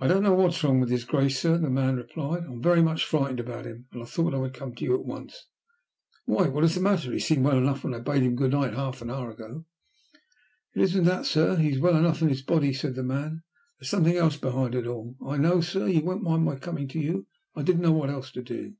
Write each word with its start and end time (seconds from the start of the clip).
"I 0.00 0.08
don't 0.08 0.24
know 0.24 0.34
what's 0.34 0.64
wrong 0.64 0.80
with 0.80 0.90
his 0.90 1.04
Grace, 1.04 1.38
sir," 1.38 1.56
the 1.56 1.70
man 1.70 1.94
replied. 1.94 2.42
"I'm 2.42 2.60
very 2.60 2.82
much 2.82 3.04
frightened 3.06 3.38
about 3.38 3.64
him, 3.64 3.86
and 3.92 4.02
I 4.02 4.04
thought 4.04 4.34
I 4.34 4.38
would 4.38 4.54
come 4.54 4.74
to 4.74 4.84
you 4.84 4.92
at 4.96 5.04
once." 5.04 5.46
"Why, 6.24 6.48
what 6.48 6.64
is 6.64 6.74
the 6.74 6.80
matter? 6.80 7.12
He 7.12 7.20
seemed 7.20 7.44
well 7.44 7.56
enough 7.56 7.84
when 7.84 7.94
I 7.94 8.00
bade 8.00 8.24
him 8.24 8.34
good 8.34 8.50
night, 8.50 8.74
half 8.74 9.02
an 9.02 9.10
hour 9.10 9.28
or 9.30 9.36
so 9.36 9.44
ago." 9.44 9.64
"It 10.74 10.82
isn't 10.82 11.04
that, 11.04 11.26
sir. 11.26 11.54
He's 11.54 11.78
well 11.78 11.96
enough 11.96 12.20
in 12.22 12.28
his 12.28 12.42
body," 12.42 12.72
said 12.72 12.96
the 12.96 13.04
man. 13.04 13.44
"There's 13.78 13.88
something 13.90 14.16
else 14.16 14.36
behind 14.36 14.74
it 14.74 14.88
all. 14.88 15.14
I 15.24 15.36
know, 15.36 15.60
sir, 15.60 15.86
you 15.86 16.00
won't 16.02 16.24
mind 16.24 16.44
my 16.44 16.56
coming 16.56 16.88
to 16.88 16.98
you. 16.98 17.28
I 17.54 17.62
didn't 17.62 17.82
know 17.82 17.92
what 17.92 18.10
else 18.10 18.32
to 18.32 18.42
do." 18.42 18.74